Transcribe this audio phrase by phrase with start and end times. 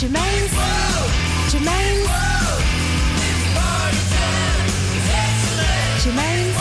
[0.00, 0.50] Germaine's.
[1.52, 2.08] Germaine's.
[6.02, 6.56] Germaine's.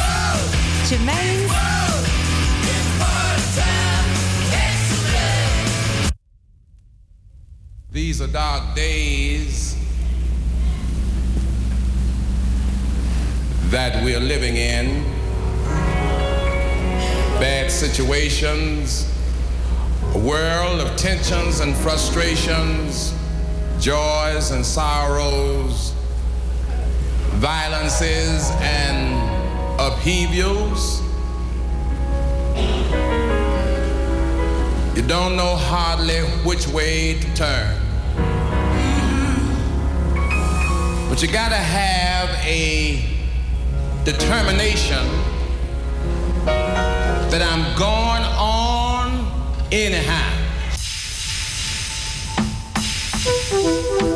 [0.90, 1.52] Germaine's.
[7.90, 9.78] These are dark days
[13.70, 15.06] that we're living in.
[17.40, 19.10] Bad situations,
[20.14, 23.14] a world of tensions and frustrations,
[23.80, 25.94] joys and sorrows,
[27.36, 29.16] violences and
[29.80, 31.02] upheavals.
[34.98, 37.76] You don't know hardly which way to turn.
[41.10, 43.06] But you gotta have a
[44.04, 45.08] determination
[46.46, 50.39] that I'm going on anyhow.
[53.52, 54.09] We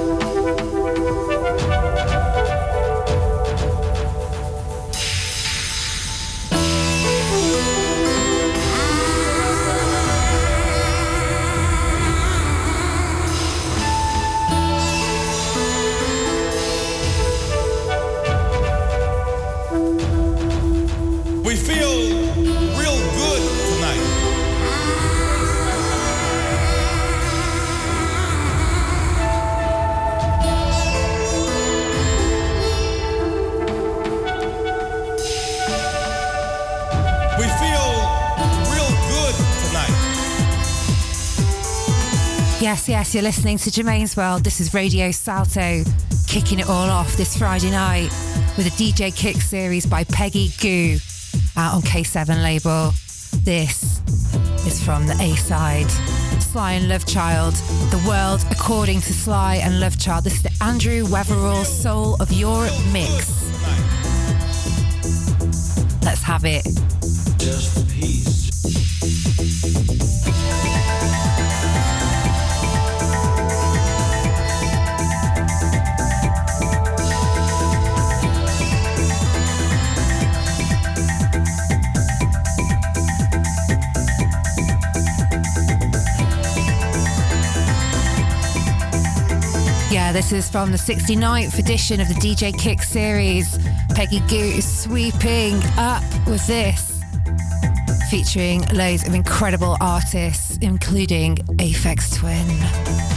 [42.74, 44.44] Yes, yes, you're listening to Germaine's World.
[44.44, 45.84] This is Radio Salto,
[46.26, 48.10] kicking it all off this Friday night
[48.58, 50.98] with a DJ Kick series by Peggy Gou
[51.56, 52.92] out on K7 label.
[53.44, 54.02] This
[54.66, 55.88] is from the A side.
[56.42, 57.54] Sly and Love Child,
[57.92, 60.24] The World According to Sly and Love Child.
[60.24, 63.52] This is the Andrew Weatherall Soul of Europe mix.
[66.04, 66.66] Let's have it.
[90.14, 93.58] This is from the 69th edition of the DJ Kick series.
[93.96, 97.02] Peggy Gou is sweeping up with this,
[98.12, 102.46] featuring loads of incredible artists, including Aphex Twin.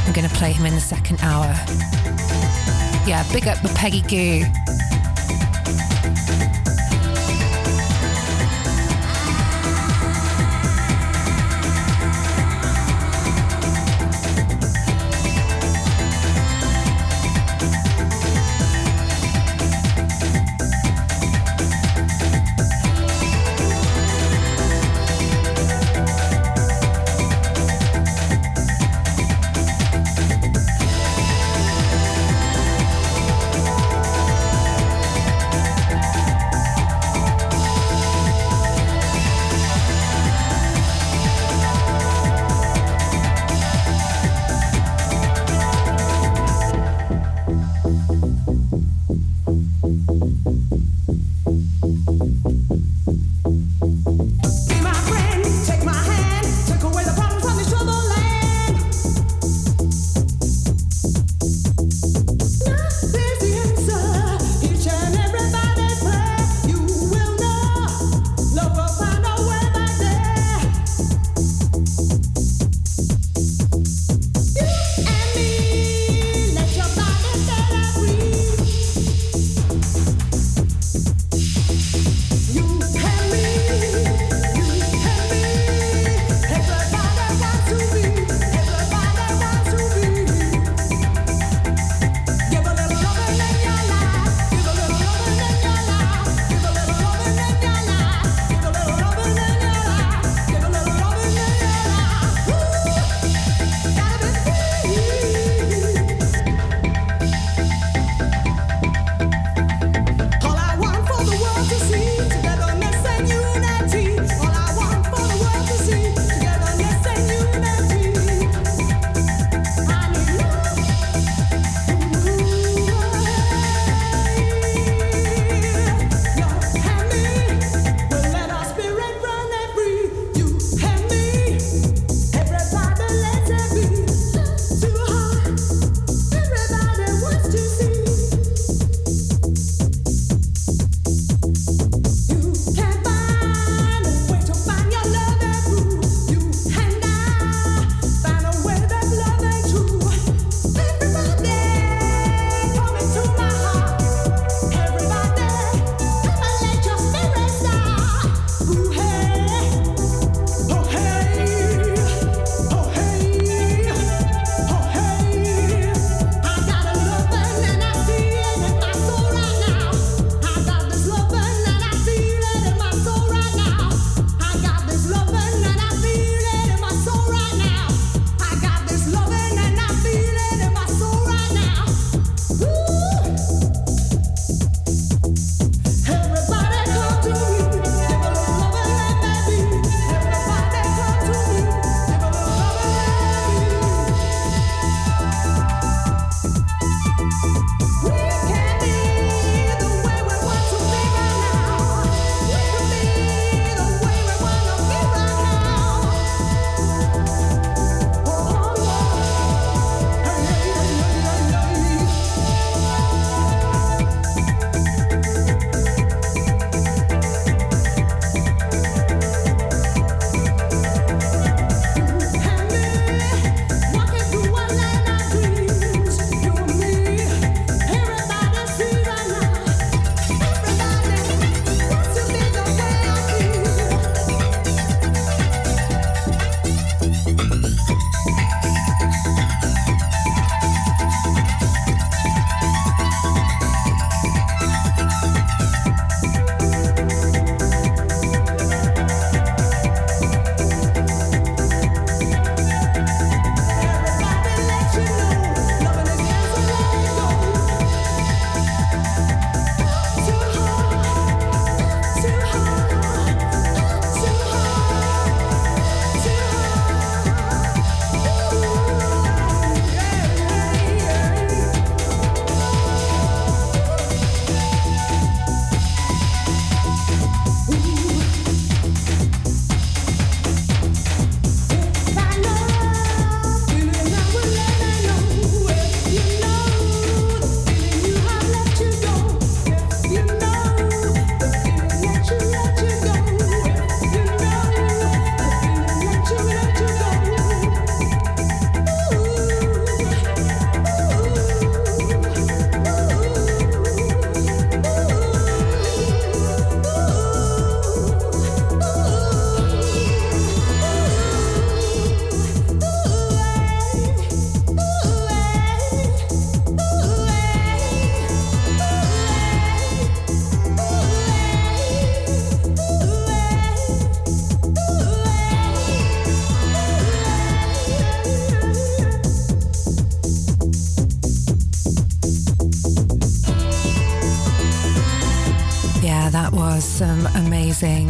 [0.06, 1.54] I'm going to play him in the second hour.
[3.06, 4.65] Yeah, big up with Peggy Gou.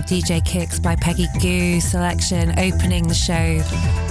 [0.07, 3.57] DJ kicks by Peggy Gou selection, opening the show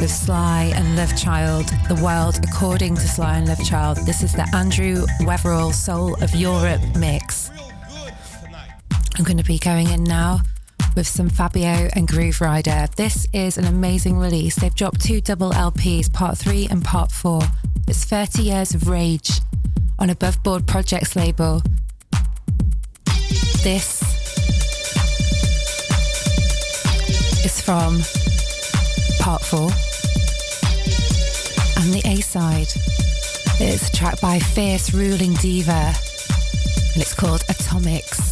[0.02, 4.00] with Sly and Love Child, The World According to Sly and Love Child.
[4.06, 7.50] This is the Andrew Weatherall Soul of Europe mix.
[9.18, 10.42] I'm going to be going in now
[10.98, 12.94] with some Fabio and Grooverider.
[12.96, 14.58] This is an amazing release.
[14.58, 17.42] They've dropped two double LPs, part three and part four.
[17.88, 19.30] It's 30 Years of Rage
[19.98, 21.62] on Above Board Projects label.
[23.64, 23.95] This
[27.66, 27.98] from
[29.20, 29.72] part four.
[31.82, 32.72] And the A side
[33.60, 35.72] is a track by Fierce Ruling Diva,
[36.94, 38.25] and it's called Atomics.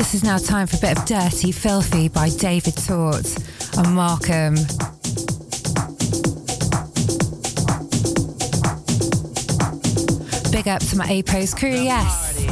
[0.00, 3.36] This is now time for a bit of Dirty Filthy by David Tort
[3.76, 4.54] and Markham.
[10.50, 12.46] big up to my A Pros crew, yes.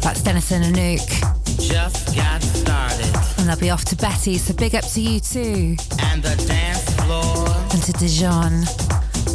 [0.00, 1.60] That's Denison and Nuke.
[1.60, 3.38] Just got started.
[3.38, 5.76] And they'll be off to Betty, so big up to you too.
[6.00, 7.46] And the dance floor.
[7.70, 8.62] And to Dijon,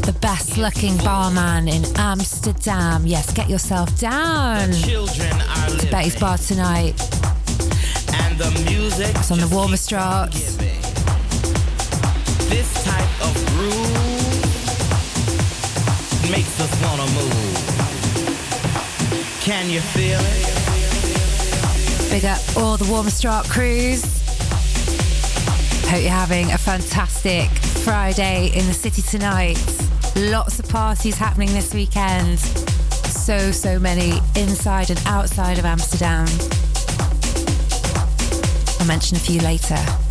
[0.03, 3.05] the best looking barman in Amsterdam.
[3.05, 4.69] Yes, get yourself down.
[4.71, 5.91] The children are living.
[5.91, 7.06] Betty's bar tonight.
[8.57, 9.15] And the music.
[9.15, 10.57] It's on the warmer strats.
[12.49, 13.81] This type of groove
[16.31, 17.57] makes us wanna move.
[19.41, 22.09] Can you feel it?
[22.09, 24.03] Big up all the Warmer Strat crews.
[25.89, 27.49] Hope you're having a fantastic
[27.83, 29.57] Friday in the city tonight.
[30.15, 32.39] Lots of parties happening this weekend.
[32.39, 36.27] So, so many inside and outside of Amsterdam.
[38.87, 40.06] Mention a few later.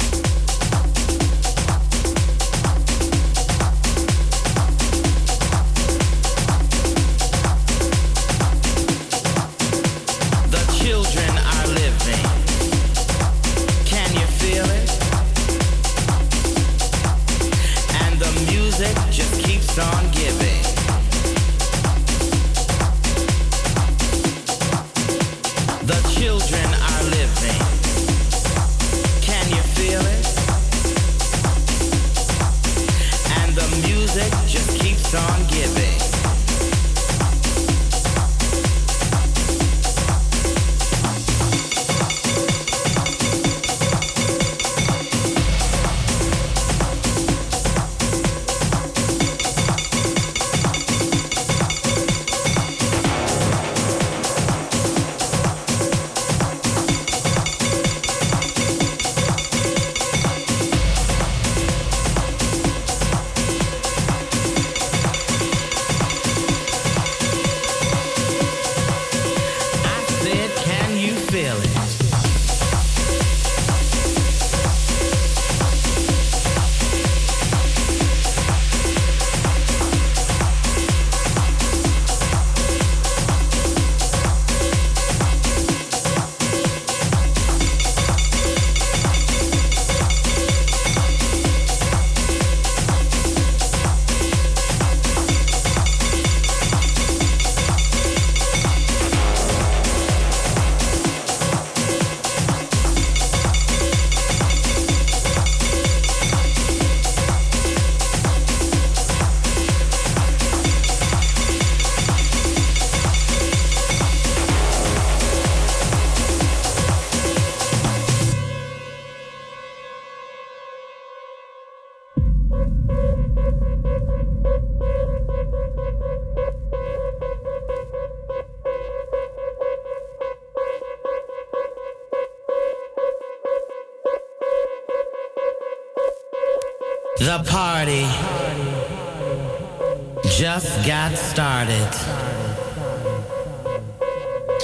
[141.09, 141.93] Got started.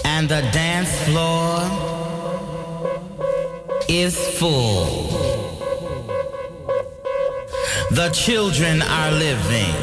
[0.04, 1.60] And the dance floor
[3.88, 5.08] is full.
[7.90, 9.74] The children are living.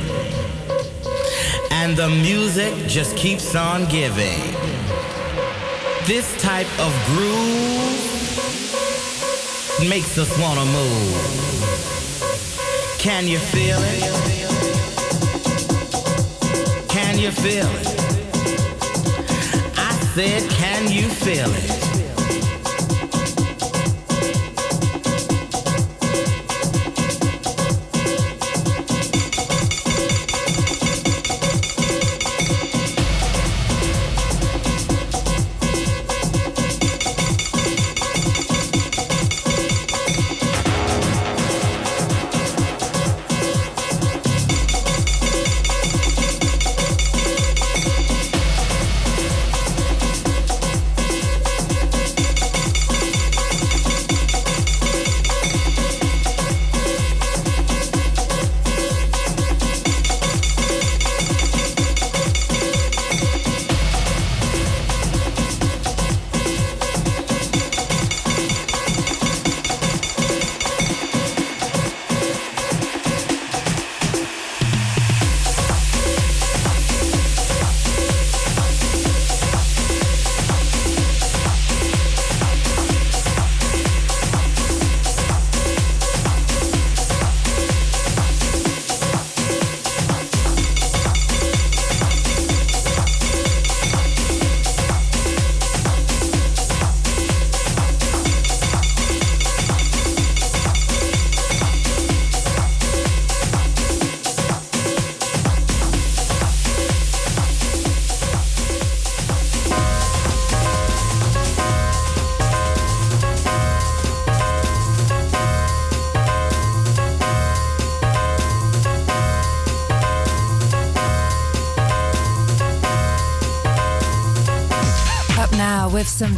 [1.72, 4.42] And the music just keeps on giving.
[6.08, 8.00] This type of groove
[9.88, 11.16] makes us wanna move.
[12.98, 14.49] Can you feel it?
[17.20, 17.88] You feel it?
[19.78, 21.79] I said, can you feel it?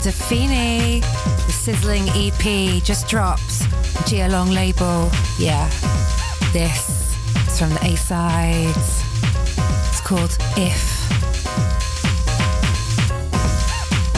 [0.01, 1.01] Some Defini.
[1.45, 3.65] The sizzling EP just drops.
[4.09, 5.09] Gia Long label.
[5.37, 5.67] Yeah.
[6.53, 7.15] This
[7.47, 8.75] is from the A side.
[9.89, 11.01] It's called If.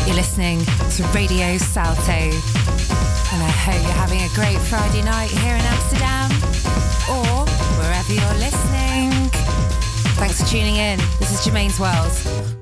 [0.05, 2.11] You're listening to Radio Salto.
[2.11, 6.29] And I hope you're having a great Friday night here in Amsterdam
[7.09, 7.45] or
[7.79, 9.11] wherever you're listening.
[10.17, 10.99] Thanks for tuning in.
[11.19, 12.52] This is Germaine's World.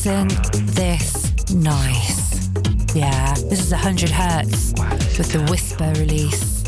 [0.00, 2.48] Isn't this nice?
[2.94, 4.72] Yeah, this is 100 Hertz
[5.18, 6.64] with the Whisper release.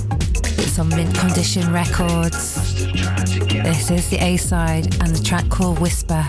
[0.59, 2.85] It's on Mint Condition Records.
[3.49, 6.23] This is the A side and the track called Whisper.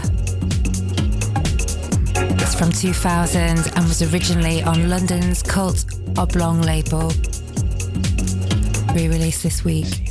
[2.40, 5.84] It's from 2000 and was originally on London's Cult
[6.18, 7.12] Oblong label.
[8.96, 10.03] Re released this week.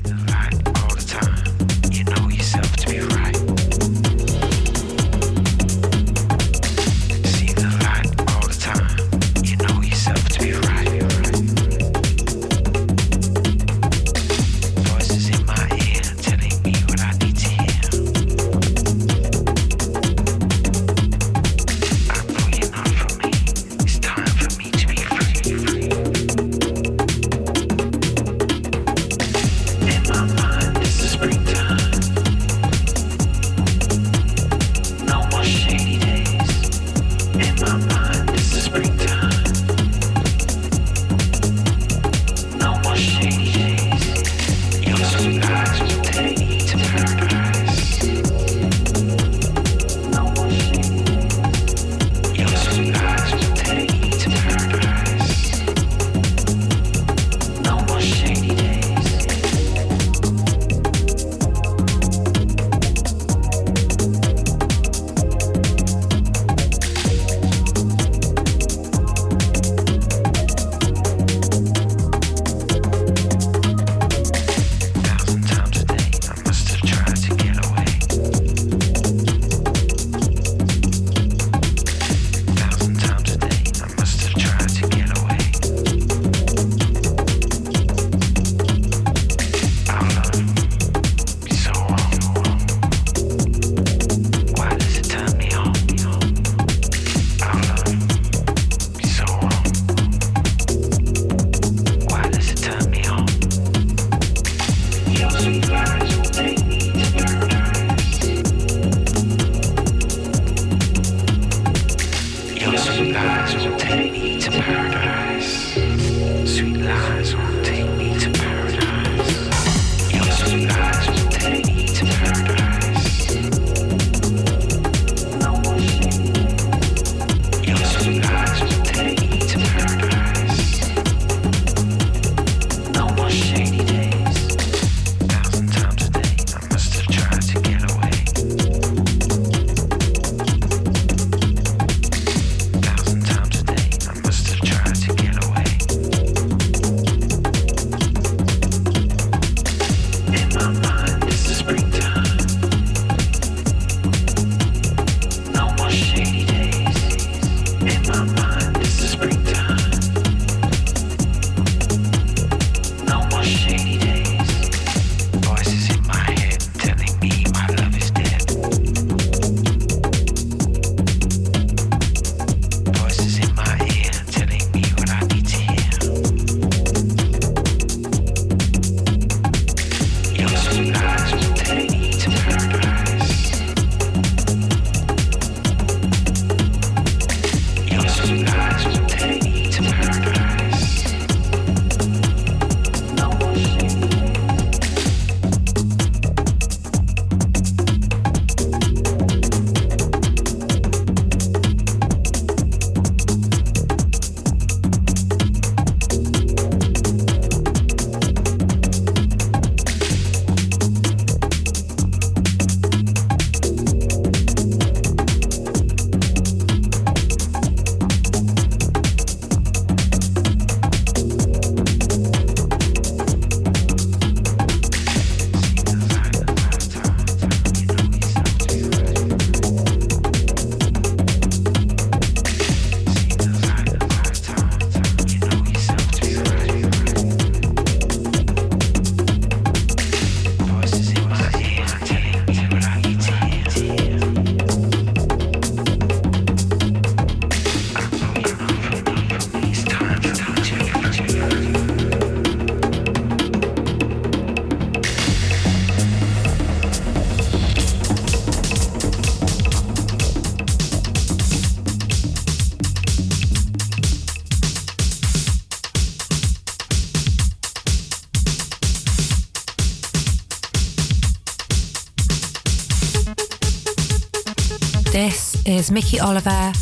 [275.82, 276.72] is Mickey Oliver,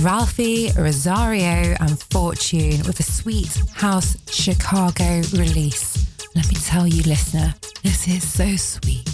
[0.00, 6.06] Ralphie, Rosario, and Fortune with a Sweet House Chicago release.
[6.34, 9.06] Let me tell you, listener, this is so sweet.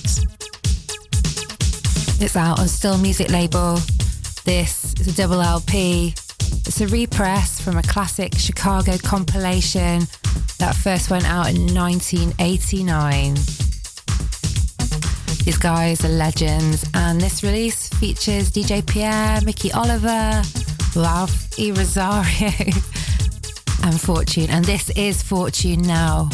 [2.20, 3.78] It's out on Still Music label.
[4.44, 6.14] This is a double LP.
[6.64, 10.02] It's a repress from a classic Chicago compilation
[10.60, 13.34] that first went out in 1989.
[15.44, 20.42] These guys are legends, and this release features DJ Pierre, Mickey Oliver,
[20.96, 21.70] Ralph E.
[21.70, 22.50] Rosario,
[23.84, 24.50] and Fortune.
[24.50, 26.28] And this is Fortune Now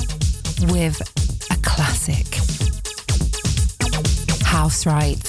[0.72, 0.98] with
[1.50, 2.24] a classic
[4.46, 5.27] House right.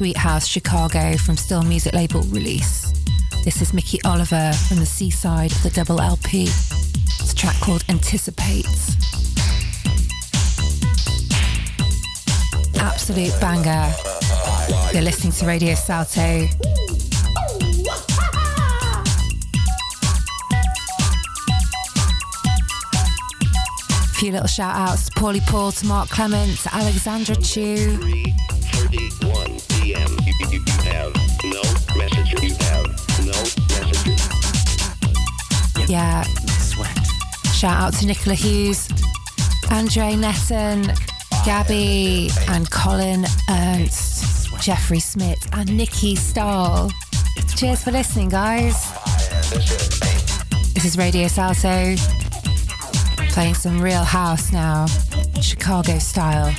[0.00, 2.90] Sweet House Chicago from Still Music label release.
[3.44, 6.44] This is Mickey Oliver from the C side of the double LP.
[6.44, 8.96] It's a track called Anticipates.
[12.76, 13.92] Absolute banger.
[14.94, 16.46] You're listening to Radio Salto.
[24.14, 27.98] Few little shout outs to Paulie Paul, to Mark Clement, to Alexandra Chu,
[35.90, 36.22] yeah.
[37.52, 38.88] Shout out to Nicola Hughes,
[39.70, 40.84] Andre Netton,
[41.44, 46.90] Gabby, and Colin Ernst, Jeffrey Smith, and Nikki Stahl.
[47.56, 48.92] Cheers for listening, guys.
[50.74, 51.96] This is Radio Salto,
[53.30, 54.86] playing some real house now,
[55.42, 56.54] Chicago style.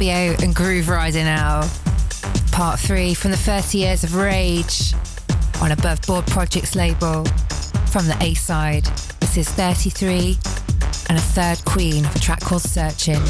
[0.00, 1.68] Fabio and Grooverider now.
[2.52, 4.94] Part three from the 30 Years of Rage
[5.60, 7.26] on Above Board Projects label
[7.92, 8.84] from the A side.
[9.20, 10.38] This is 33
[11.10, 13.20] and a third queen of a track called Searching.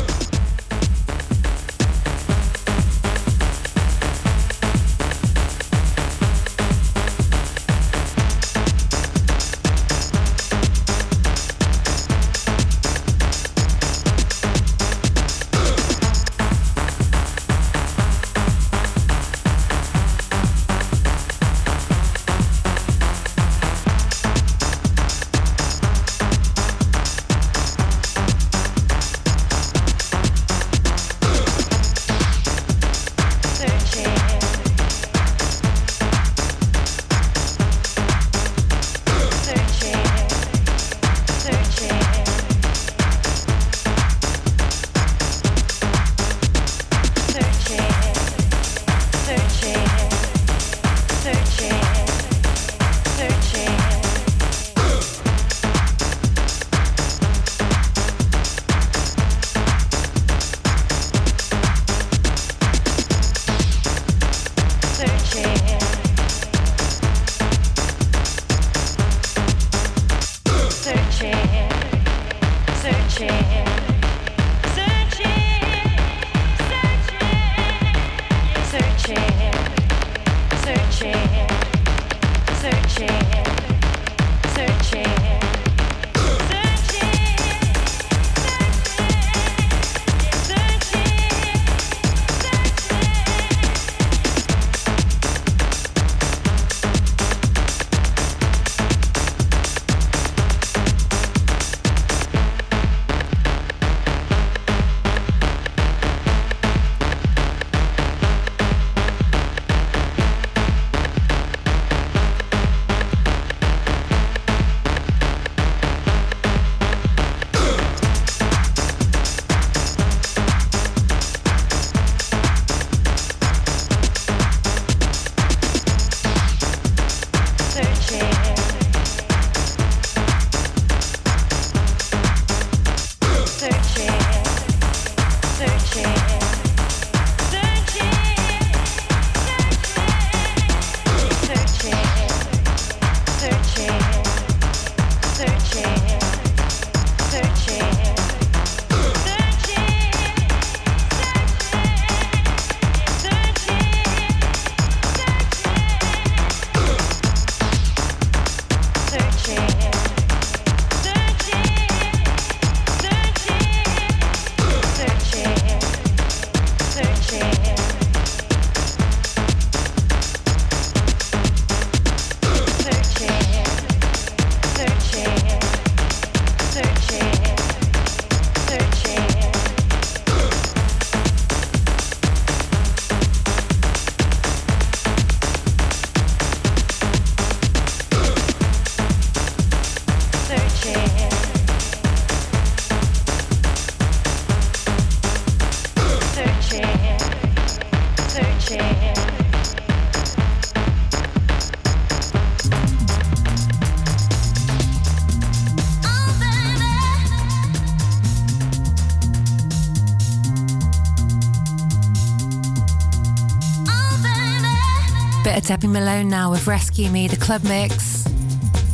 [215.71, 218.27] Debbie Malone now with Rescue Me, the club mix.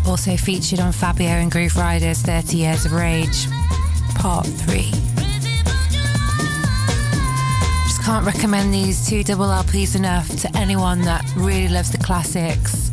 [0.07, 3.47] Also featured on Fabio and Grooveriders 30 Years of Rage,
[4.15, 4.83] Part 3.
[7.87, 12.91] Just can't recommend these two double LPs enough to anyone that really loves the classics.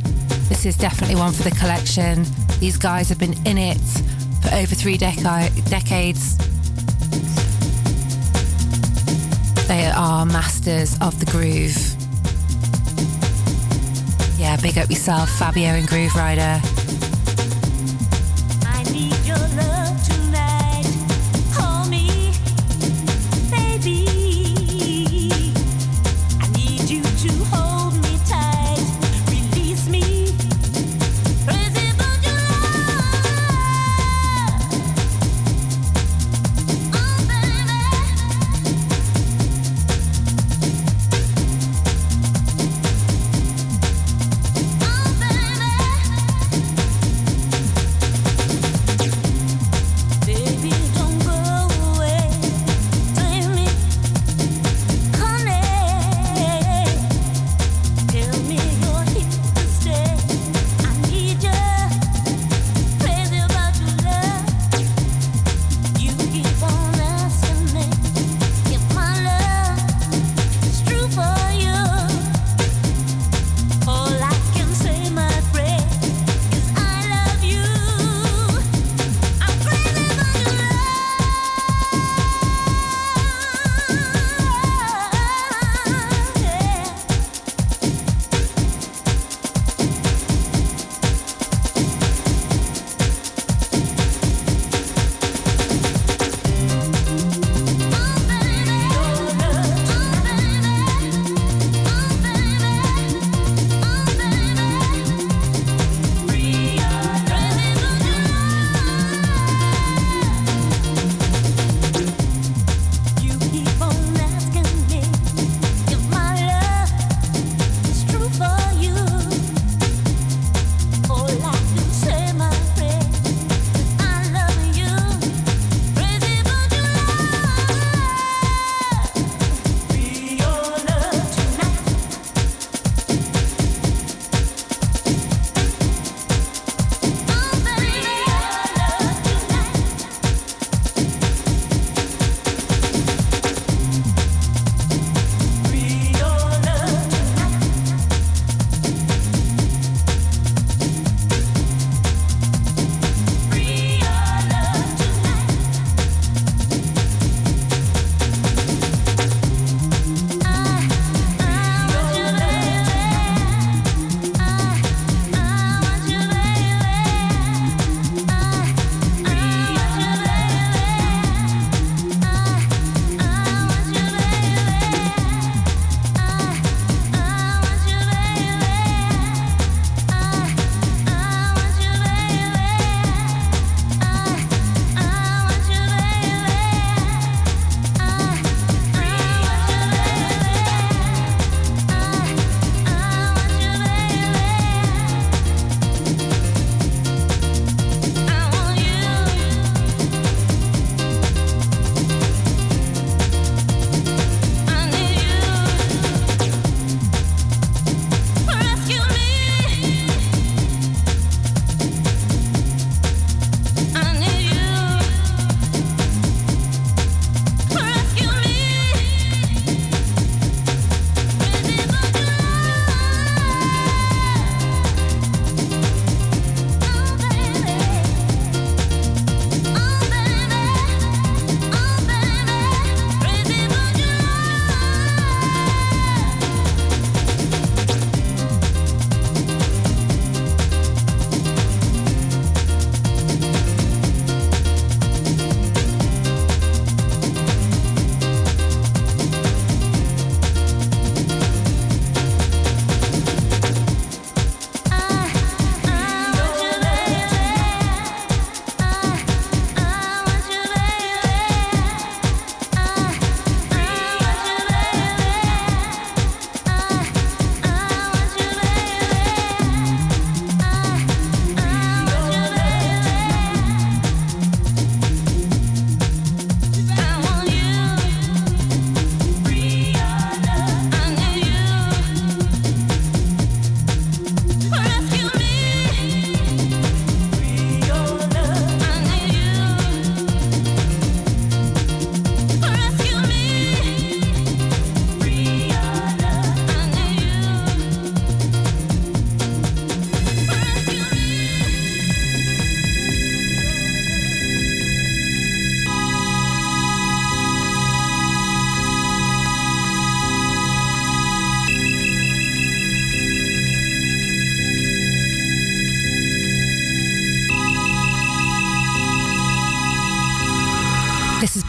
[0.47, 2.25] This is definitely one for the collection.
[2.61, 3.81] These guys have been in it
[4.41, 6.37] for over three deca- decades.
[9.67, 11.92] They are masters of the groove.
[14.63, 16.72] Big up yourself, Fabio and Grooverider.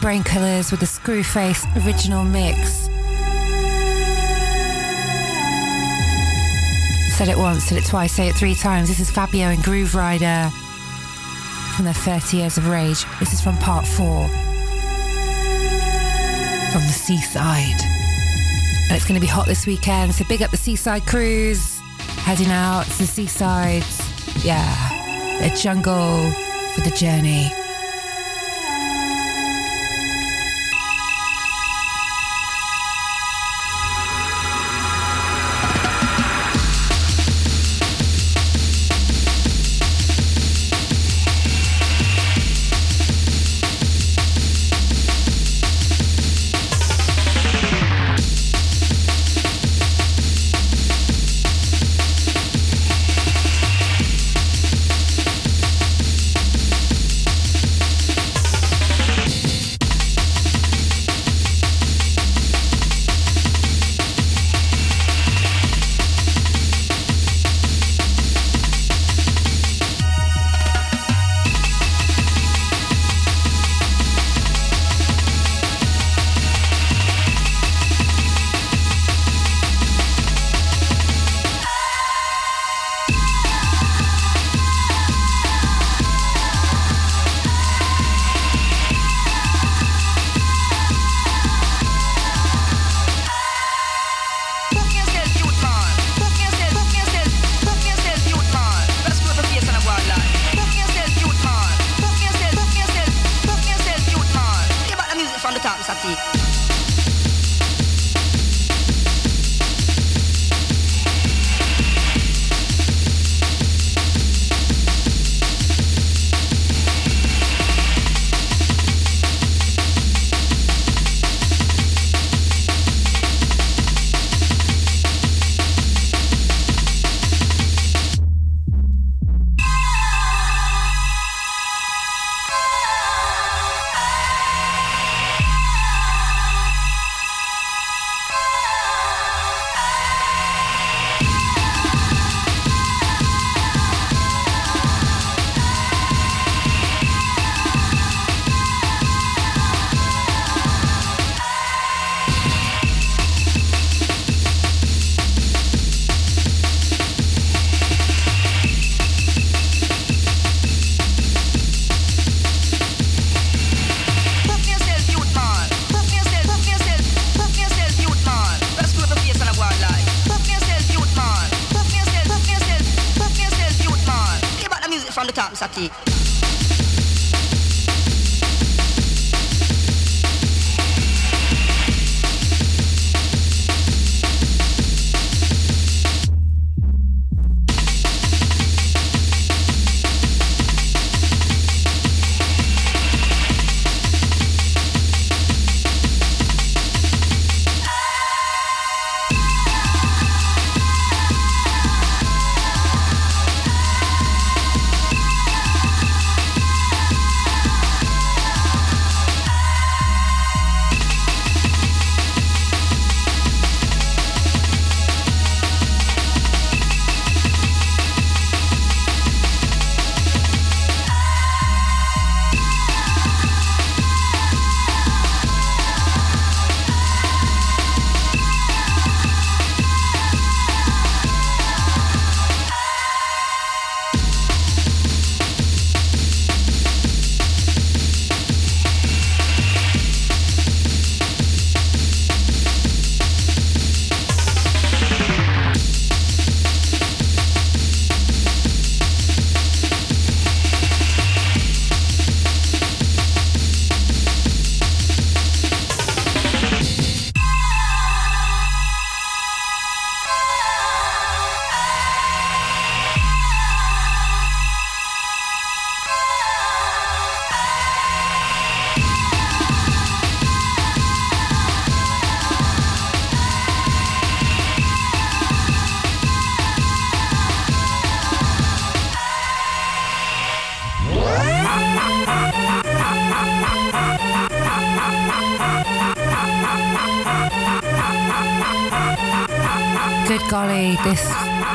[0.05, 2.85] Brainkillers with the Screwface original mix.
[7.17, 8.87] Said it once, said it twice, say it three times.
[8.87, 10.51] This is Fabio and Grooverider
[11.75, 13.03] from their 30 Years of Rage.
[13.19, 14.27] This is from part four.
[16.69, 17.81] From the seaside.
[17.81, 21.79] And it's going to be hot this weekend, so big up the seaside cruise.
[22.19, 24.45] Heading out to the seasides.
[24.45, 26.31] Yeah, a jungle
[26.75, 27.51] for the journey.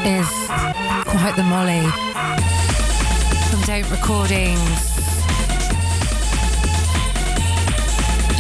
[0.07, 0.29] Is
[1.07, 1.85] quite the molly.
[3.51, 4.59] From Don't Recordings.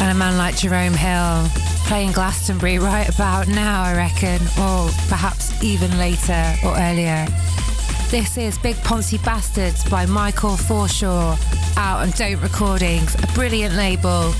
[0.01, 1.47] And a man like Jerome Hill
[1.87, 7.27] playing Glastonbury right about now, I reckon, or perhaps even later or earlier.
[8.11, 11.37] This is Big Poncy Bastards by Michael Forshaw
[11.77, 14.33] out on Don't Recordings, a brilliant label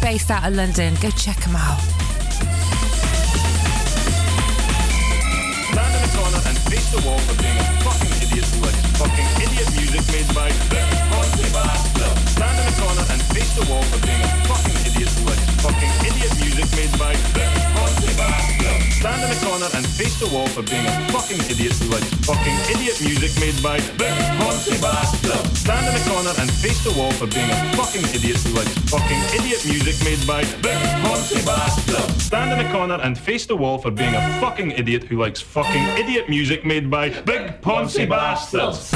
[0.00, 0.94] based out of London.
[1.00, 1.97] Go check them out.
[6.90, 8.12] The wall for being fucking
[8.96, 9.28] fucking
[9.76, 10.48] music made by
[12.32, 15.12] Stand in the corner and face the wall for being a fucking idiot
[15.60, 17.77] fucking idiot music made by.
[18.98, 22.10] Stand in the corner and face the wall for being a fucking idiot who likes
[22.26, 24.10] fucking idiot music made by the
[24.42, 25.56] Ponzi Bastard.
[25.56, 28.74] Stand in the corner and face the wall for being a fucking idiot who likes
[28.90, 30.74] fucking idiot music made by the
[31.06, 32.20] Ponzi Bastard.
[32.20, 35.40] Stand in the corner and face the wall for being a fucking idiot who likes
[35.40, 38.92] fucking idiot music made by big Ponzi bastards.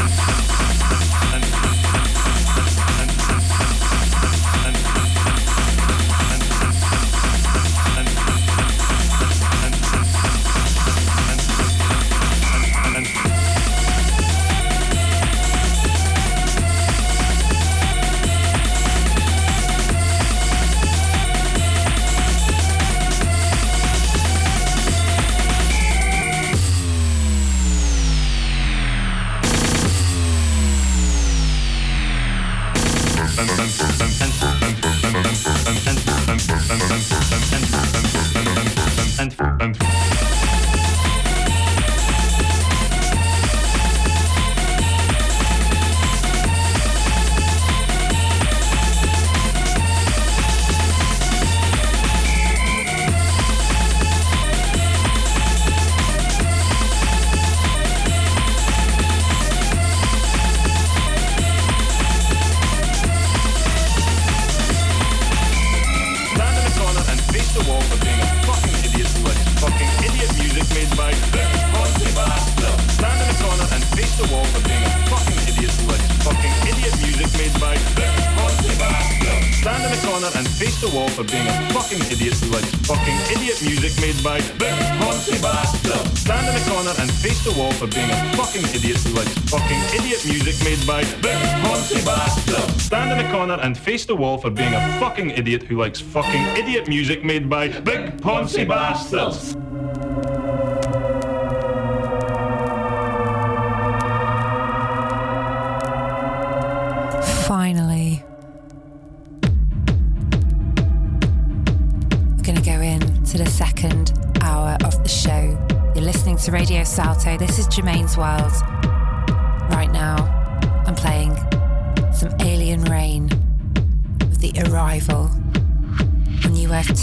[93.93, 97.69] Face the wall for being a fucking idiot who likes fucking idiot music made by
[97.69, 99.62] big Ponzi bastards.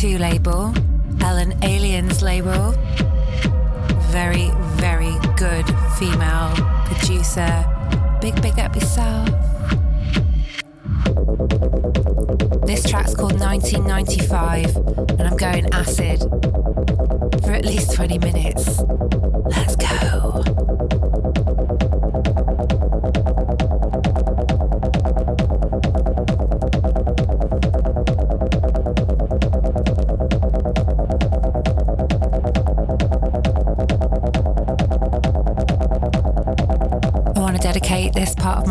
[0.09, 0.73] UF2 label,
[1.23, 2.71] Ellen Allien's label.
[4.09, 5.65] Very, very good
[5.97, 6.53] female
[6.85, 7.65] producer.
[8.19, 9.29] Big, big up yourself.
[12.65, 14.75] This track's called 1995,
[15.19, 16.21] and I'm going acid
[17.43, 19.18] for at least 20 minutes.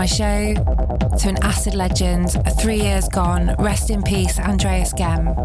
[0.09, 3.54] Show to an acid legend, three years gone.
[3.59, 5.36] Rest in peace, Andreas Gehm.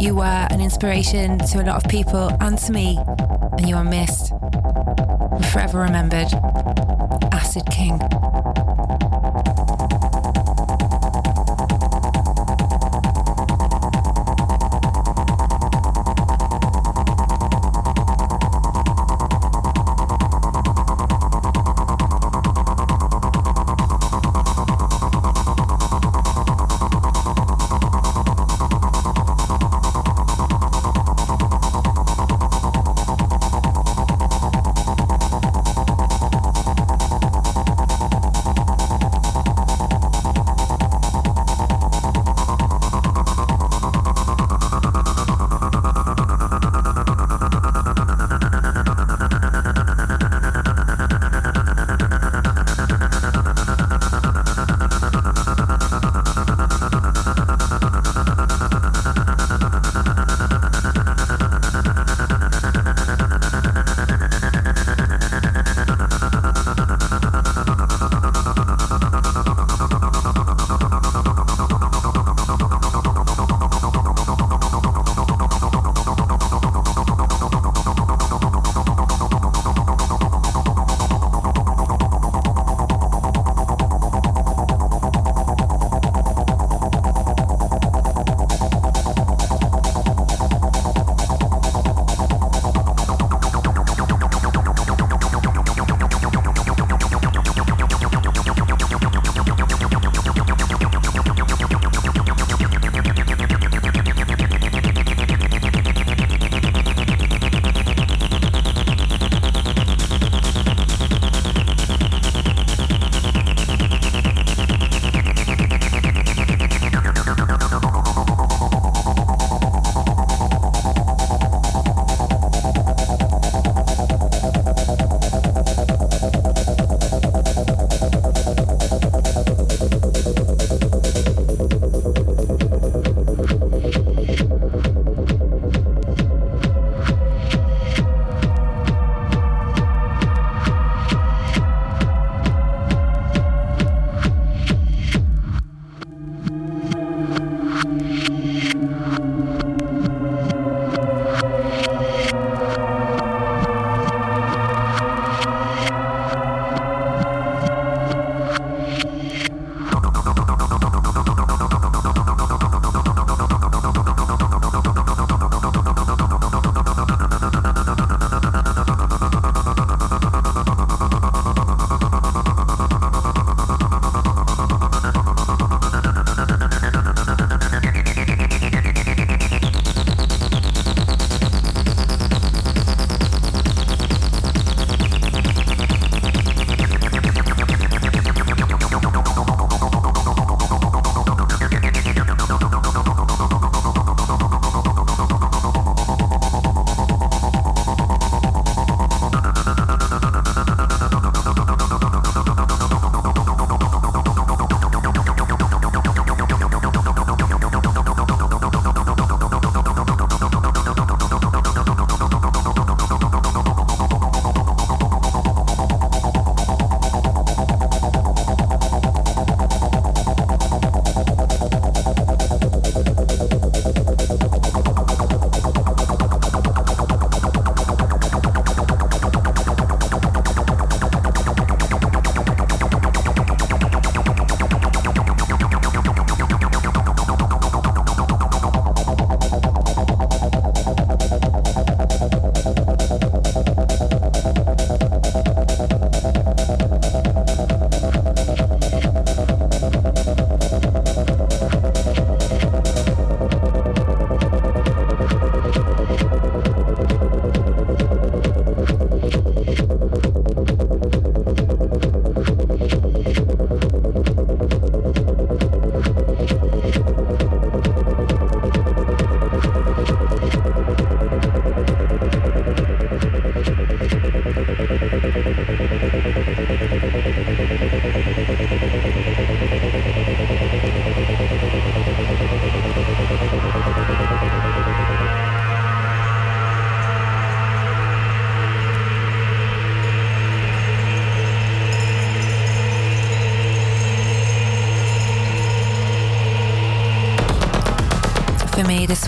[0.00, 2.98] You were an inspiration to a lot of people and to me,
[3.58, 4.28] and you are missed
[5.50, 6.28] forever remembered.
[7.32, 7.98] Acid King.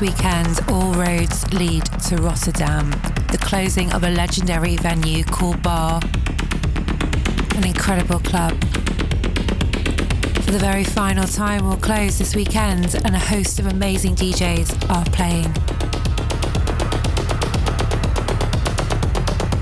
[0.03, 2.91] Weekend, all roads lead to Rotterdam,
[3.31, 6.01] the closing of a legendary venue called Bar,
[7.55, 8.51] an incredible club.
[10.43, 14.91] For the very final time, we'll close this weekend, and a host of amazing DJs
[14.91, 15.47] are playing.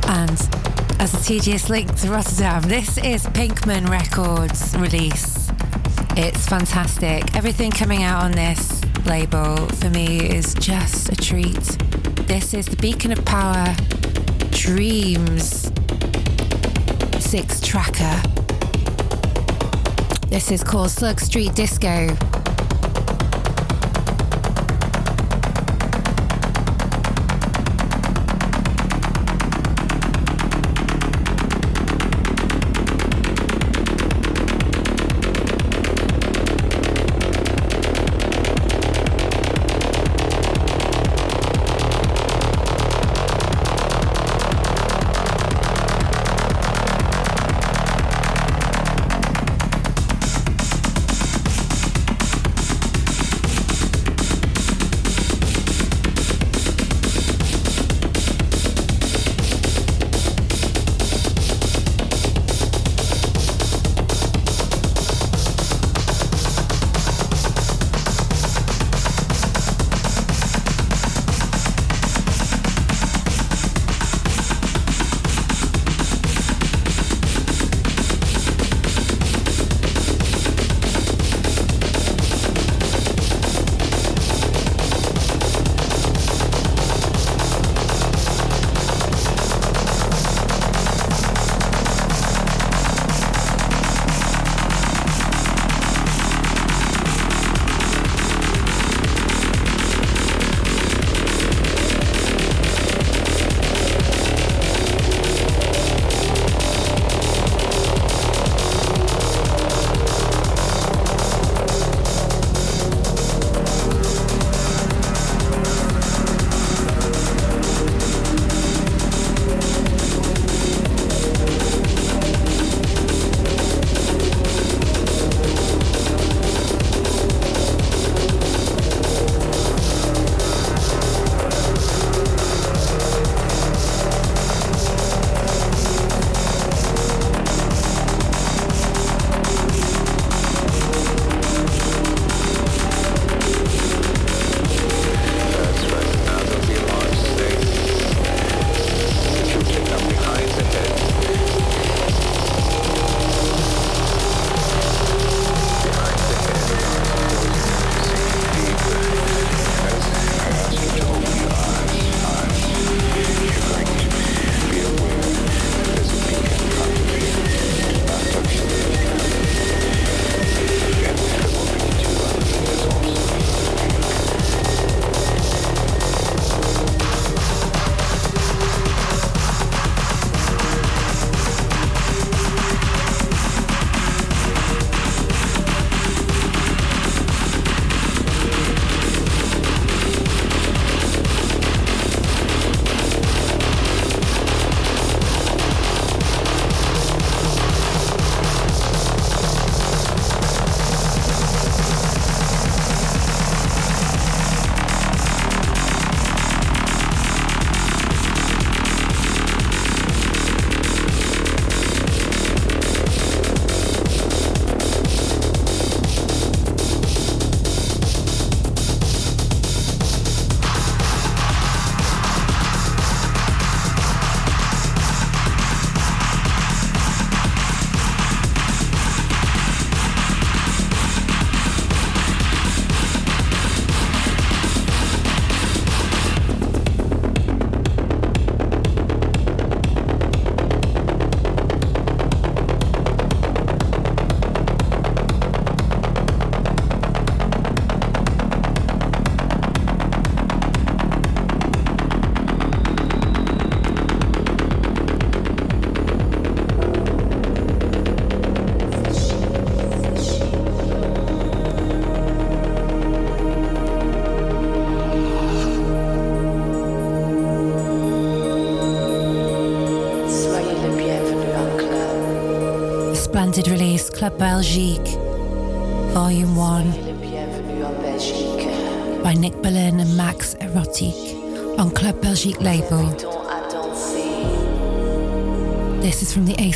[0.09, 0.41] And
[1.03, 5.51] as a tedious link to Rotterdam, this is Pinkman Records release.
[6.16, 7.36] It's fantastic.
[7.36, 11.61] Everything coming out on this label for me is just a treat.
[12.26, 13.74] This is the Beacon of Power
[14.51, 15.70] Dreams
[17.18, 18.22] six tracker.
[20.28, 22.29] This is called Slug Street Disco.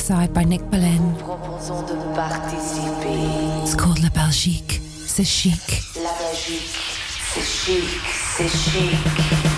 [0.05, 0.63] Is from the A side by Nick.
[3.63, 4.81] It's called La Belgique.
[5.07, 5.83] C'est chic.
[5.97, 6.77] La Belgique,
[7.35, 7.85] c'est chic,
[8.37, 9.54] c'est chic.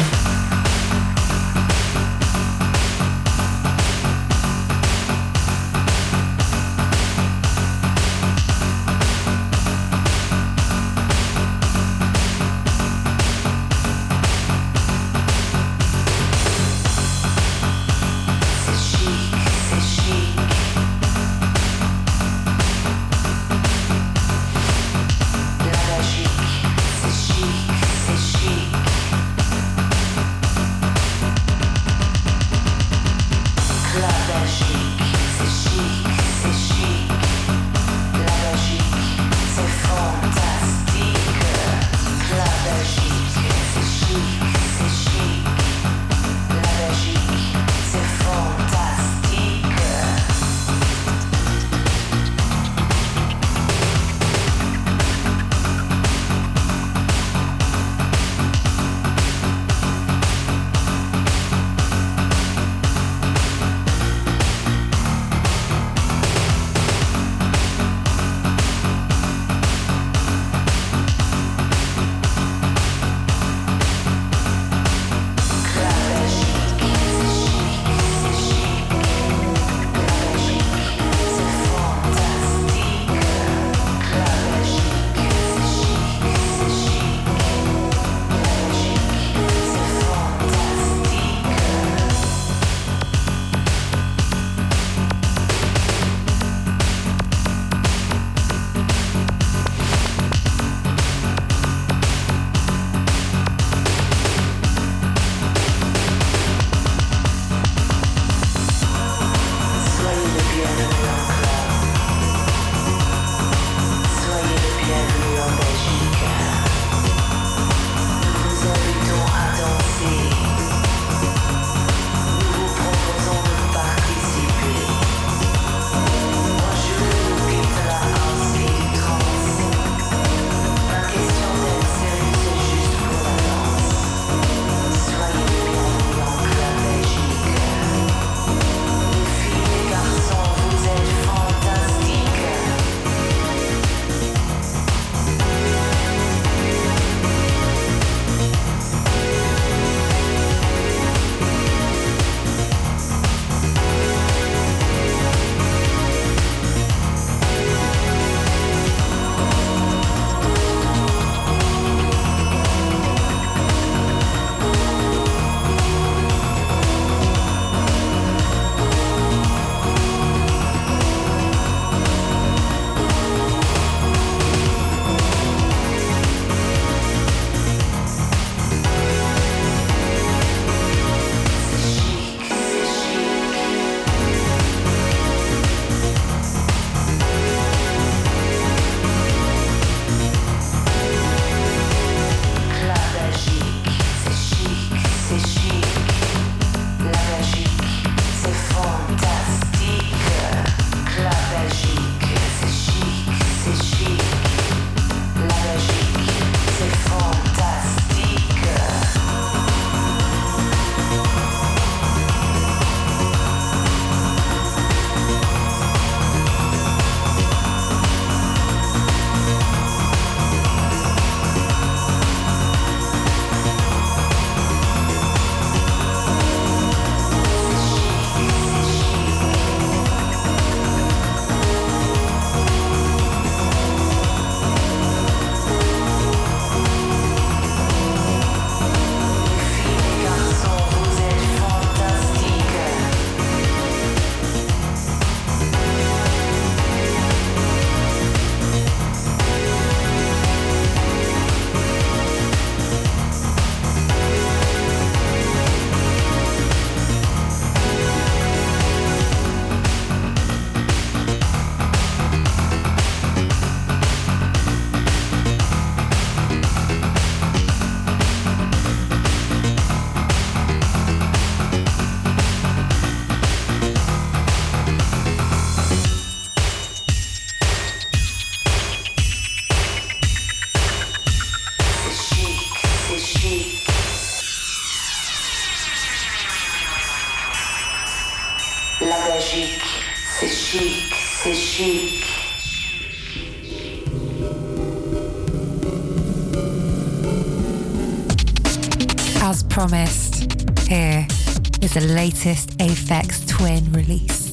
[302.37, 304.53] Latest Aphex Twin release.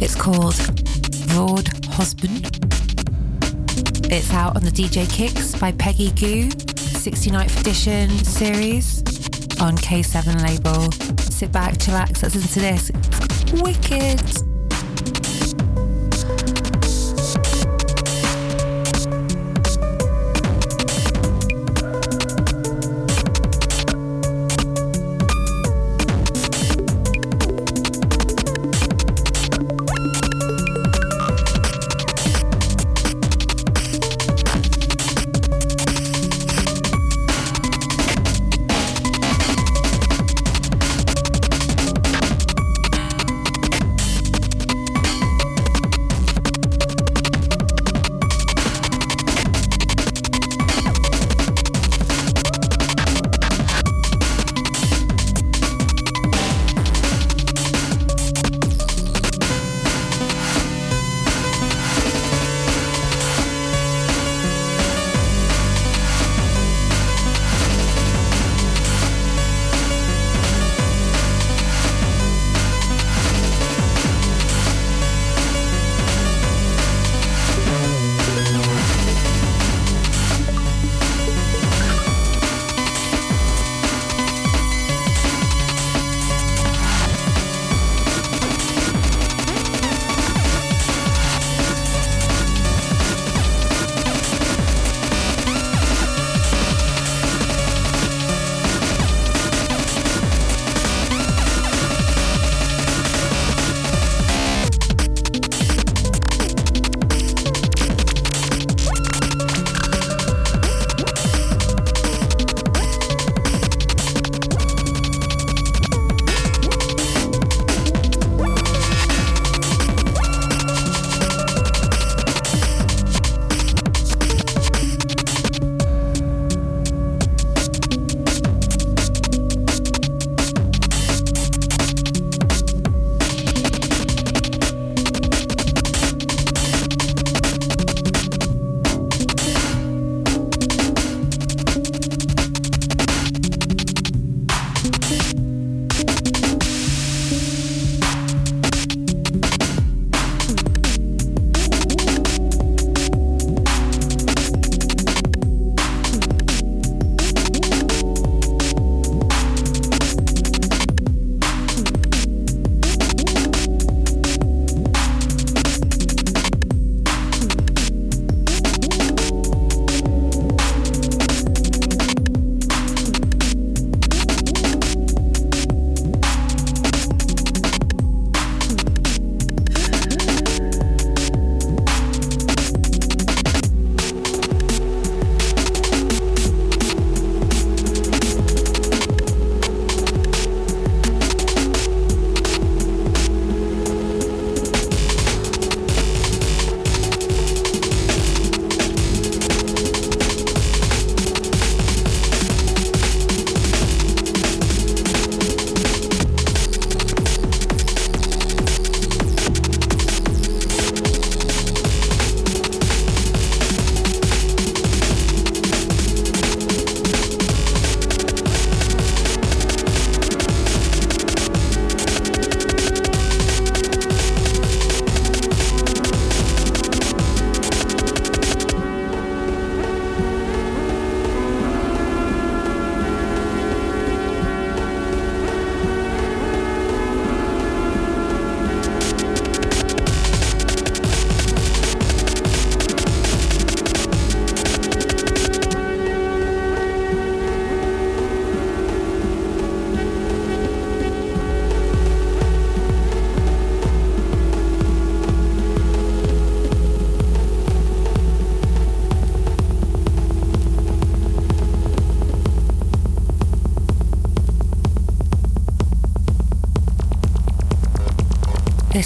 [0.00, 0.56] It's called
[1.28, 2.46] Broad Husband.
[4.10, 9.00] It's out on the DJ Kicks by Peggy Gou, 69th edition series
[9.60, 10.90] on K7 label.
[11.20, 12.90] Sit back, chillax, let's listen to this.
[12.94, 14.43] It's wicked.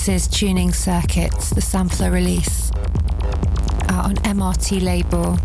[0.09, 2.73] Tuning Circuits, the sampler release,
[3.91, 5.39] out on MRT label.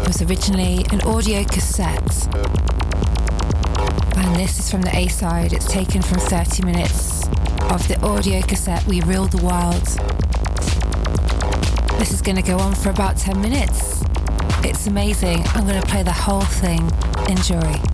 [0.00, 2.26] It was originally an audio cassette.
[4.16, 5.52] And this is from the A side.
[5.52, 7.28] It's taken from 30 minutes
[7.70, 9.86] of the audio cassette We Rule the World.
[12.00, 14.02] This is going to go on for about 10 minutes.
[14.64, 15.44] It's amazing.
[15.54, 16.90] I'm going to play the whole thing.
[17.28, 17.85] Enjoy.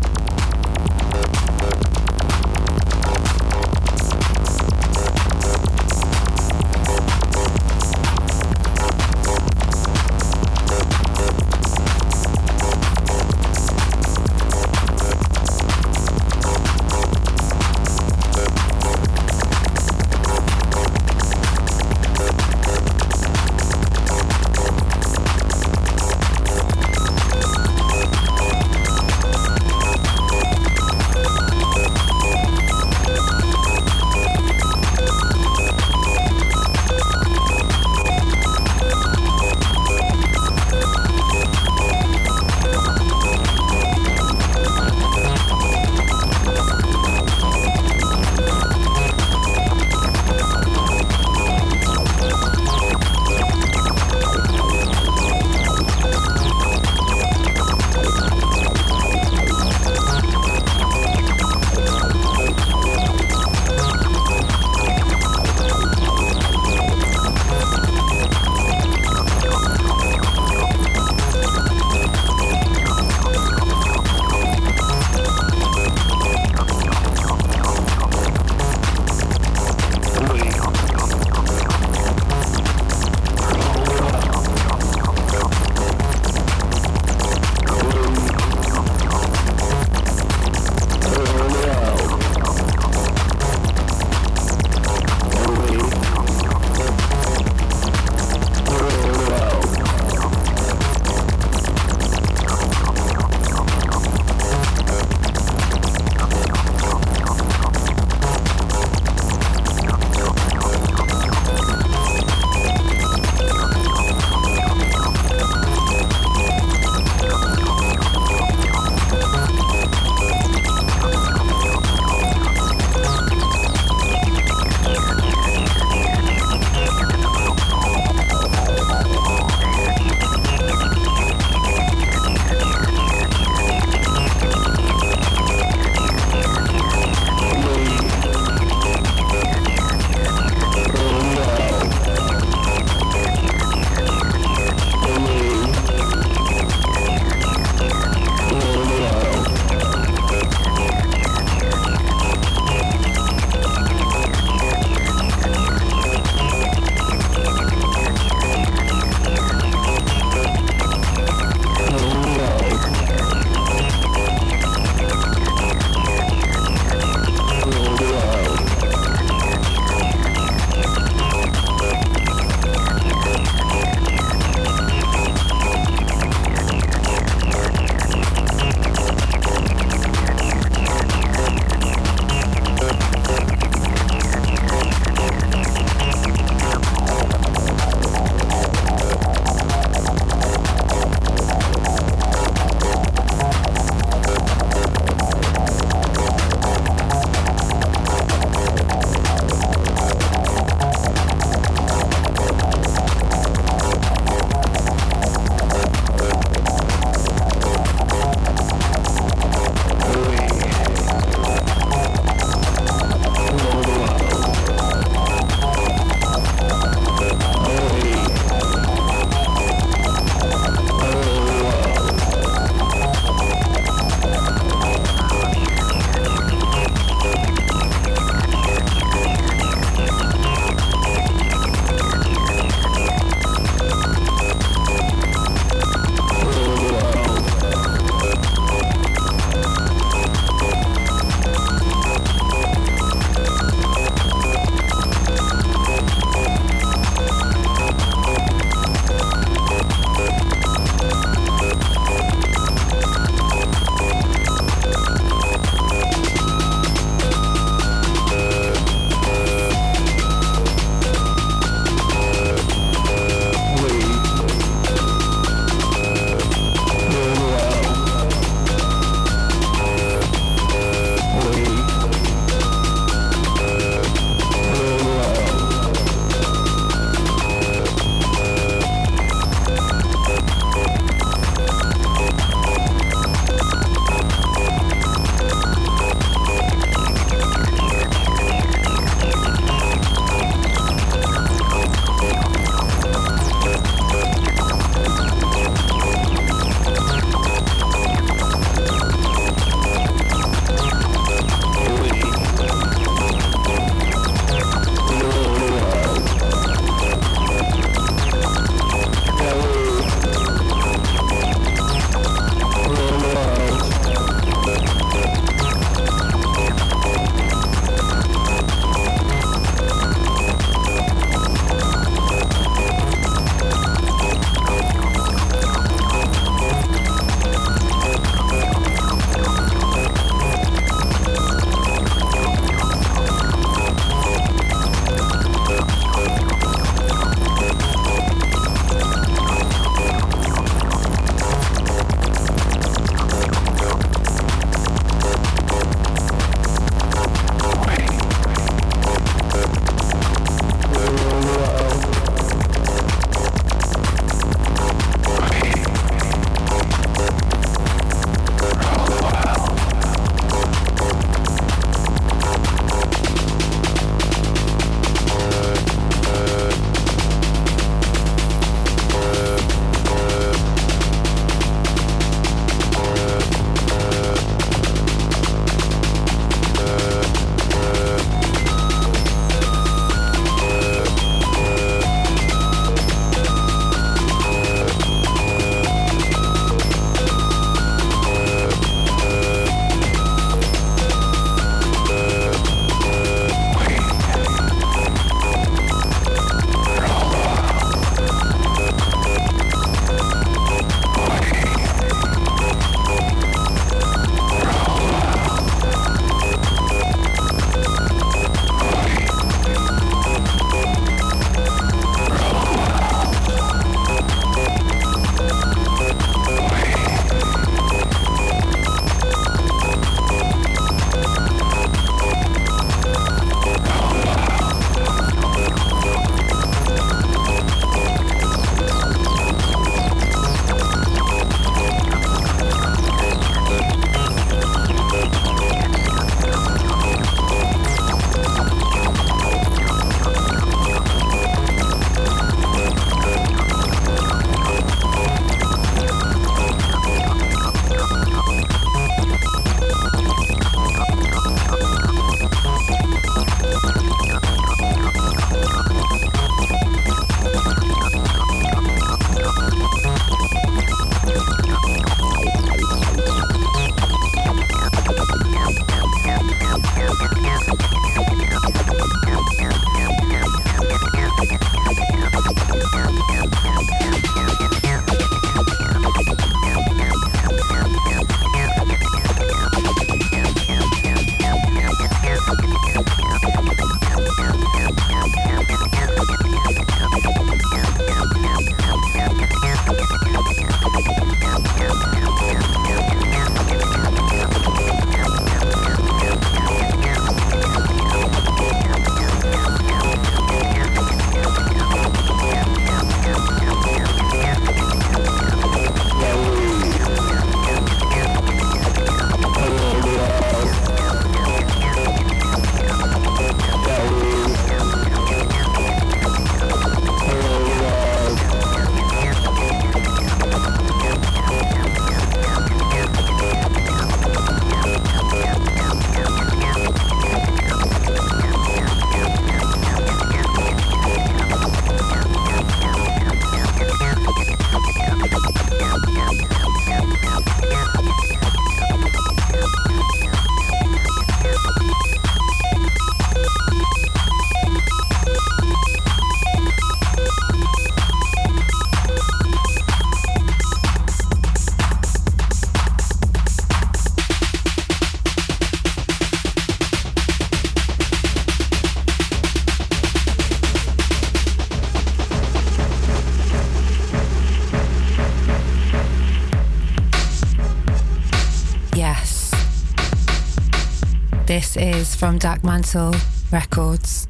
[571.52, 573.14] This is from Dark Mantle
[573.50, 574.26] Records,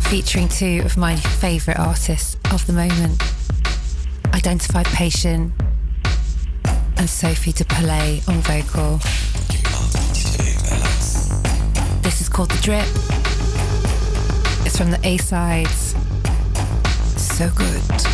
[0.00, 3.18] featuring two of my favourite artists of the moment
[4.34, 5.54] Identified Patient
[6.98, 8.98] and Sophie de Palais on vocal.
[12.02, 12.86] This is called The Drip.
[14.66, 15.94] It's from the A sides.
[17.16, 18.13] So good.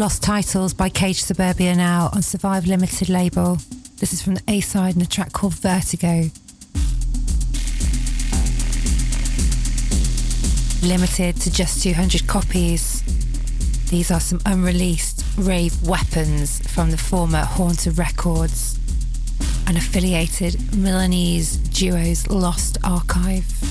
[0.00, 3.58] Lost Titles by Cage Suburbia now on Survive Limited label.
[3.98, 6.30] This is from the A side and a track called Vertigo.
[10.82, 13.02] Limited to just 200 copies.
[13.90, 18.78] These are some unreleased rave weapons from the former Haunted Records,
[19.66, 23.69] and affiliated Milanese duo's lost archive.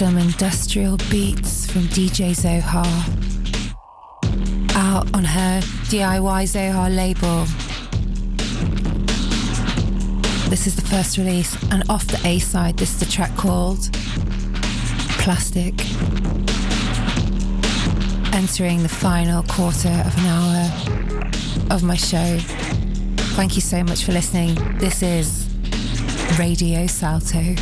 [0.00, 2.86] Some industrial beats from DJ Zohar.
[4.74, 5.60] Out on her
[5.90, 7.44] DIY Zohar label.
[10.48, 13.92] This is the first release, and off the A side, this is the track called
[15.20, 15.74] Plastic.
[18.32, 22.38] Entering the final quarter of an hour of my show.
[23.36, 24.54] Thank you so much for listening.
[24.78, 25.46] This is
[26.38, 27.54] Radio Salto.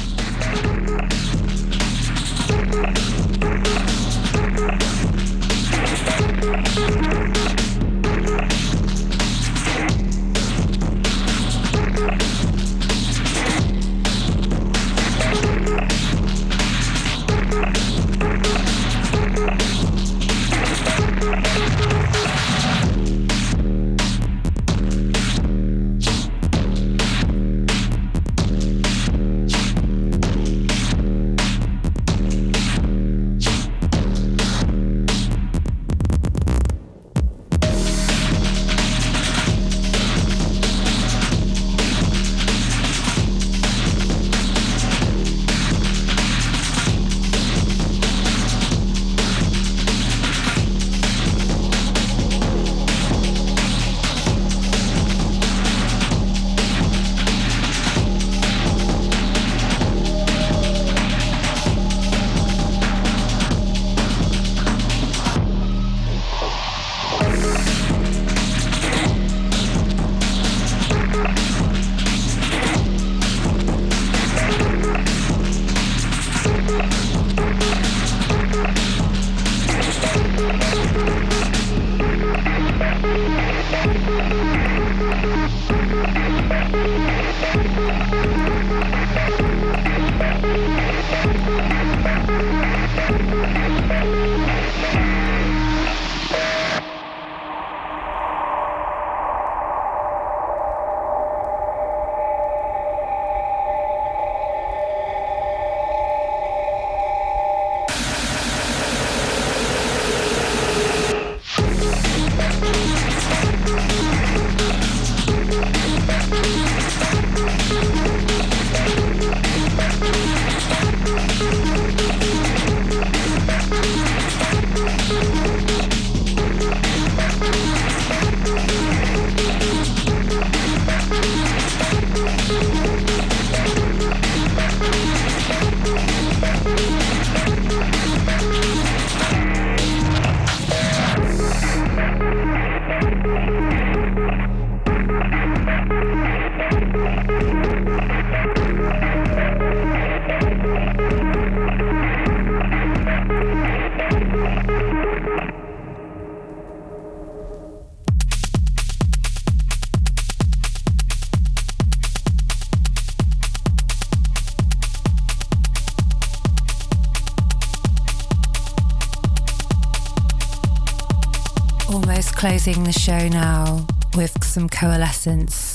[172.69, 175.75] The show now with some Coalescence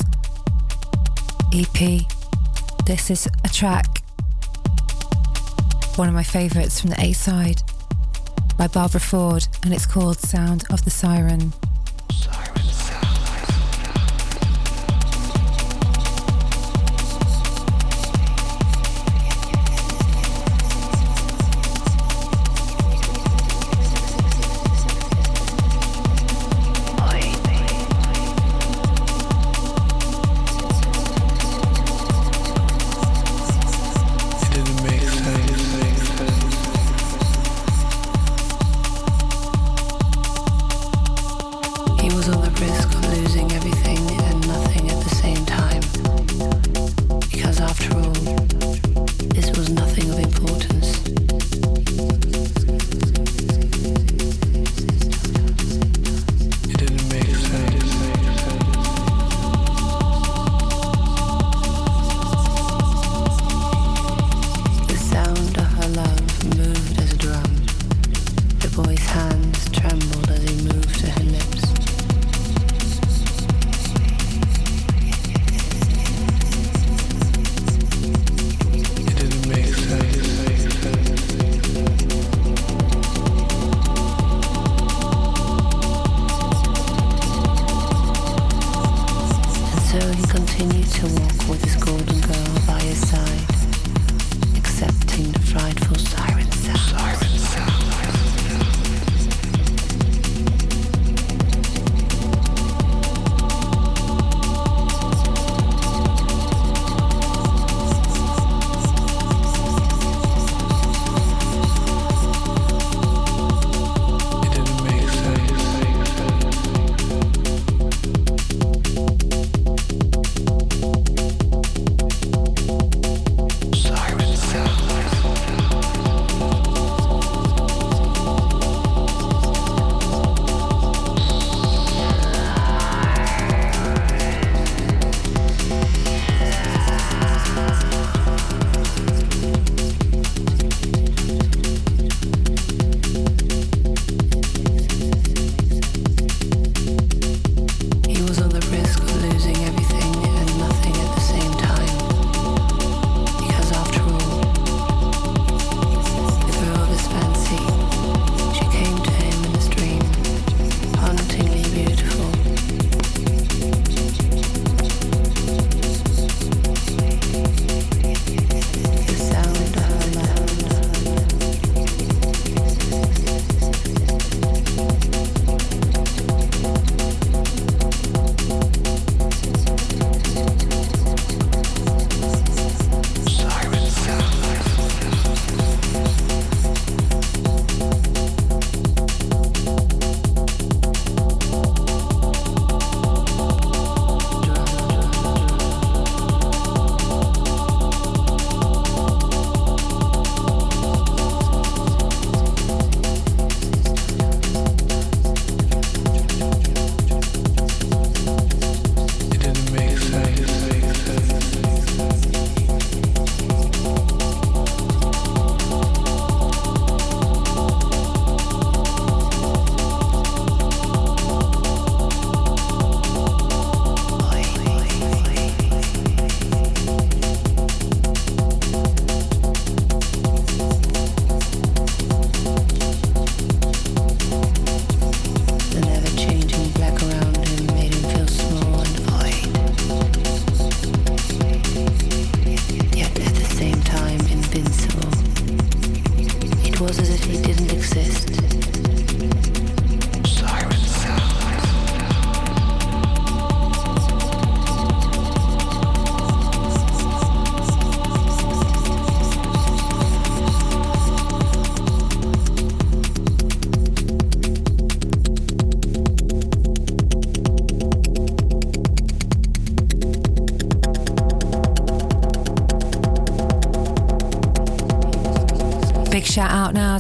[1.52, 2.02] EP.
[2.86, 4.04] This is a track,
[5.96, 7.64] one of my favourites from the A side
[8.60, 11.52] by Barbara Ford, and it's called Sound of the Siren.
[89.94, 95.98] So he continued to walk with his golden girl by his side, accepting the frightful
[95.98, 96.80] siren sound.
[96.80, 97.73] Siren sound.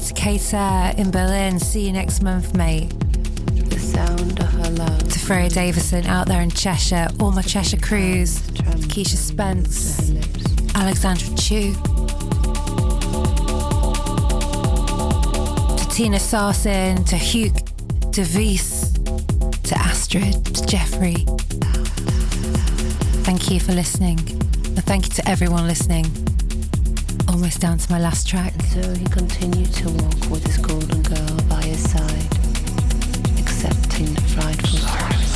[0.03, 1.59] To Kater in Berlin.
[1.59, 2.89] See you next month, mate.
[3.69, 5.07] The sound of her love.
[5.07, 7.07] To Freya Davison out there in Cheshire.
[7.19, 8.41] All my Cheshire crews.
[8.91, 10.11] Keisha Spence.
[10.75, 11.73] Alexandra Chu.
[15.77, 17.03] To Tina Sarson.
[17.05, 17.51] To Hugh
[18.11, 18.93] DeVries.
[19.63, 20.43] To Astrid.
[20.43, 21.25] To Jeffrey.
[23.23, 24.19] Thank you for listening.
[24.19, 26.05] And thank you to everyone listening.
[27.29, 28.52] Almost down to my last track.
[28.73, 32.25] So he continued to walk with his golden girl by his side,
[33.37, 35.32] accepting the frightful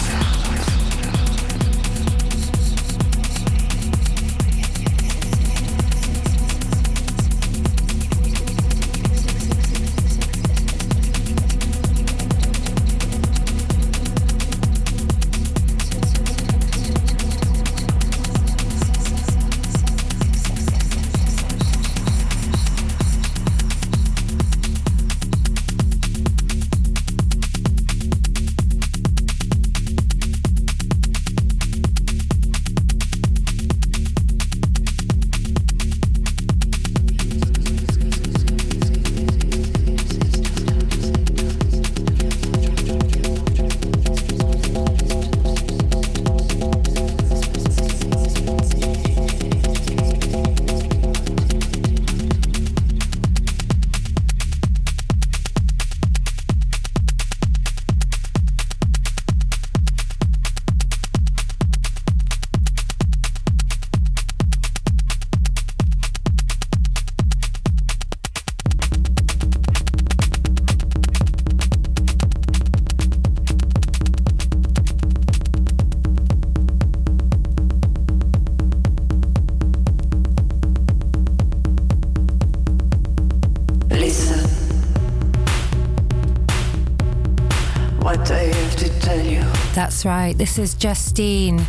[89.97, 90.37] That's right.
[90.37, 91.59] This is Justine,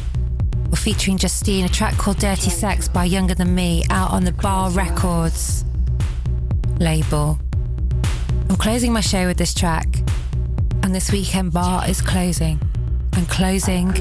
[0.70, 4.32] or featuring Justine, a track called Dirty Sex by Younger Than Me, out on the
[4.32, 5.64] Bar Records
[6.78, 7.38] label.
[8.50, 9.86] I'm closing my show with this track,
[10.82, 12.60] and this weekend bar is closing.
[13.14, 13.92] And closing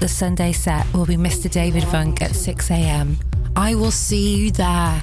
[0.00, 1.48] the Sunday set will be Mr.
[1.48, 3.16] David Funk at 6 a.m.
[3.54, 5.02] I will see you there.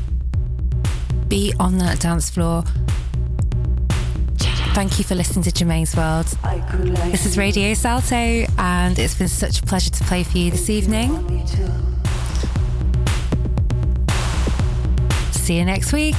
[1.29, 2.65] Be on that dance floor.
[4.73, 6.25] Thank you for listening to Germaine's World.
[7.11, 10.67] This is Radio Salto, and it's been such a pleasure to play for you this
[10.67, 11.09] evening.
[15.31, 16.15] See you next week.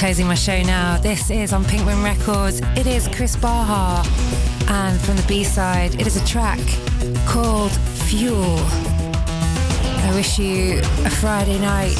[0.00, 0.96] Closing my show now.
[0.96, 2.62] This is on Pink Room Records.
[2.74, 4.02] It is Kris Baha.
[4.72, 6.58] And from the B side, it is a track
[7.26, 7.70] called
[8.08, 8.56] Fuel.
[8.64, 11.98] I wish you a Friday night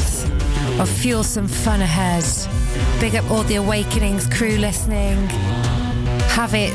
[0.80, 2.24] of fuel some fun ahead.
[3.00, 5.18] Big up all the Awakenings crew listening.
[6.30, 6.72] Have it.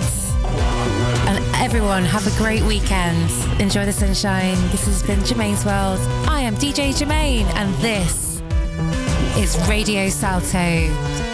[1.27, 3.31] And everyone, have a great weekend.
[3.59, 4.61] Enjoy the sunshine.
[4.69, 5.99] This has been Germaine's World.
[6.29, 8.24] I am DJ Germaine, and this
[9.37, 11.24] is Radio Salto.